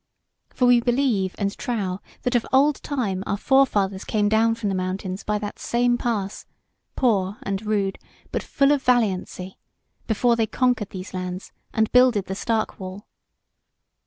For 0.49 0.65
we 0.65 0.81
believe 0.81 1.35
and 1.37 1.55
trow 1.55 1.99
that 2.23 2.33
of 2.33 2.43
old 2.51 2.81
time 2.81 3.23
our 3.27 3.37
forefathers 3.37 4.03
came 4.03 4.29
down 4.29 4.55
from 4.55 4.69
the 4.69 4.73
mountains 4.73 5.23
by 5.23 5.37
that 5.37 5.59
same 5.59 5.95
pass, 5.95 6.47
poor 6.95 7.37
and 7.43 7.63
rude, 7.63 7.99
but 8.31 8.41
full 8.41 8.71
of 8.71 8.81
valiancy, 8.81 9.59
before 10.07 10.35
they 10.35 10.47
conquered 10.47 10.89
these 10.89 11.13
lands, 11.13 11.51
and 11.71 11.91
builded 11.91 12.25
the 12.25 12.33
Stark 12.33 12.79
wall. 12.79 13.05